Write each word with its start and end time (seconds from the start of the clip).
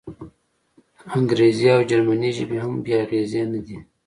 انګریزي 1.17 1.67
او 1.75 1.81
جرمني 1.89 2.31
ژبې 2.37 2.57
هم 2.63 2.73
بې 2.83 2.93
اغېزې 3.03 3.41
نه 3.51 3.59
دي. 3.65 3.77